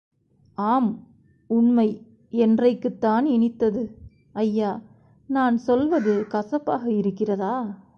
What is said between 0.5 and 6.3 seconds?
ஆம் உண்மை என்றைக்குத்தான் இனித்தது, ஐயா!... நான் சொல்வது